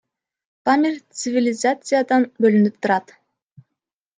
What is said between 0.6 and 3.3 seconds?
Памир цивилизациядан бөлүнүп турат.